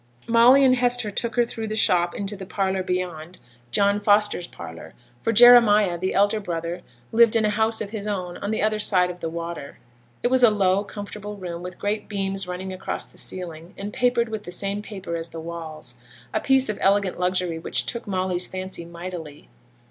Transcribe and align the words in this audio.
Molly 0.27 0.63
and 0.65 0.77
Hester 0.77 1.11
took 1.11 1.35
her 1.35 1.45
through 1.45 1.67
the 1.67 1.75
shop 1.75 2.15
into 2.15 2.35
the 2.35 2.43
parlour 2.47 2.81
beyond 2.81 3.37
John 3.69 3.99
Foster's 3.99 4.47
parlour, 4.47 4.95
for 5.21 5.31
Jeremiah, 5.31 5.95
the 5.95 6.15
elder 6.15 6.39
brother, 6.39 6.81
lived 7.11 7.35
in 7.35 7.45
a 7.45 7.51
house 7.51 7.81
of 7.81 7.91
his 7.91 8.07
own 8.07 8.37
on 8.37 8.49
the 8.49 8.63
other 8.63 8.79
side 8.79 9.11
of 9.11 9.19
the 9.19 9.29
water. 9.29 9.77
It 10.23 10.29
was 10.29 10.41
a 10.41 10.49
low, 10.49 10.83
comfortable 10.83 11.37
room, 11.37 11.61
with 11.61 11.77
great 11.77 12.09
beams 12.09 12.47
running 12.47 12.73
across 12.73 13.05
the 13.05 13.19
ceiling, 13.19 13.75
and 13.77 13.93
papered 13.93 14.29
with 14.29 14.41
the 14.43 14.51
same 14.51 14.81
paper 14.81 15.15
as 15.15 15.27
the 15.27 15.39
walls 15.39 15.93
a 16.33 16.41
piece 16.41 16.67
of 16.67 16.79
elegant 16.81 17.19
luxury 17.19 17.59
which 17.59 17.85
took 17.85 18.07
Molly's 18.07 18.47
fancy 18.47 18.85
mightily! 18.85 19.49